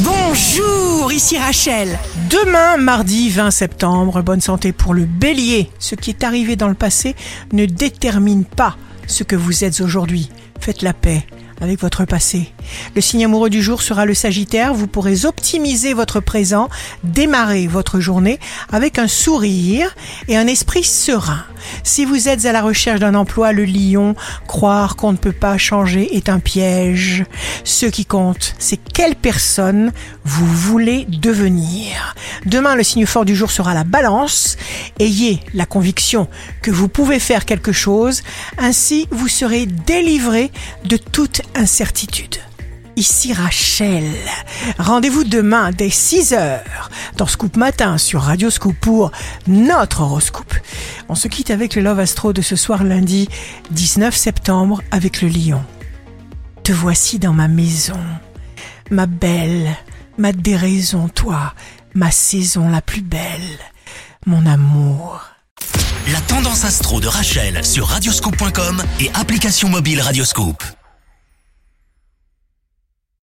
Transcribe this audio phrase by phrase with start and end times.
[0.00, 1.98] Bonjour, ici Rachel.
[2.28, 5.70] Demain, mardi 20 septembre, bonne santé pour le bélier.
[5.78, 7.16] Ce qui est arrivé dans le passé
[7.52, 10.28] ne détermine pas ce que vous êtes aujourd'hui.
[10.60, 11.24] Faites la paix
[11.60, 12.52] avec votre passé.
[12.94, 14.74] Le signe amoureux du jour sera le Sagittaire.
[14.74, 16.68] Vous pourrez optimiser votre présent,
[17.04, 18.38] démarrer votre journée
[18.70, 19.94] avec un sourire
[20.28, 21.44] et un esprit serein.
[21.82, 24.14] Si vous êtes à la recherche d'un emploi, le lion,
[24.46, 27.24] croire qu'on ne peut pas changer est un piège.
[27.64, 29.92] Ce qui compte, c'est quelle personne
[30.24, 32.14] vous voulez devenir.
[32.46, 34.56] Demain, le signe fort du jour sera la balance.
[35.00, 36.28] Ayez la conviction
[36.62, 38.22] que vous pouvez faire quelque chose,
[38.56, 40.52] ainsi vous serez délivré
[40.84, 42.36] de toute incertitude.
[42.94, 44.04] Ici Rachel.
[44.78, 46.60] Rendez-vous demain dès 6h
[47.16, 49.10] dans Scoop Matin sur Radio Scoop pour
[49.48, 50.54] notre horoscope.
[51.08, 53.28] On se quitte avec le Love Astro de ce soir lundi
[53.72, 55.62] 19 septembre avec le lion.
[56.62, 57.98] Te voici dans ma maison,
[58.90, 59.76] ma belle,
[60.18, 61.52] ma déraison, toi,
[61.94, 63.58] ma saison la plus belle,
[64.26, 65.20] mon amour.
[66.12, 70.62] La tendance astro de Rachel sur radioscope.com et application mobile Radioscope.